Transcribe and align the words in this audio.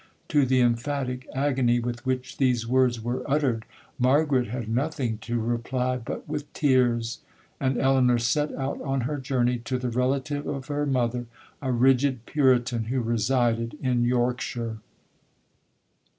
To 0.29 0.47
the 0.47 0.61
emphatic 0.61 1.27
agony 1.35 1.79
with 1.79 2.07
which 2.07 2.37
these 2.37 2.65
words 2.65 2.99
were 2.99 3.21
uttered, 3.29 3.65
Margaret 3.99 4.47
had 4.47 4.67
nothing 4.67 5.19
to 5.19 5.39
reply 5.39 5.97
but 5.97 6.27
with 6.27 6.51
tears; 6.53 7.19
and 7.59 7.77
Elinor 7.77 8.17
set 8.17 8.51
out 8.55 8.81
on 8.81 9.01
her 9.01 9.17
journey 9.19 9.59
to 9.59 9.77
the 9.77 9.89
relative 9.91 10.47
of 10.47 10.65
her 10.69 10.87
mother, 10.87 11.27
a 11.61 11.71
rigid 11.71 12.25
Puritan, 12.25 12.85
who 12.85 12.99
resided 12.99 13.77
in 13.79 14.03
Yorkshire. 14.03 14.77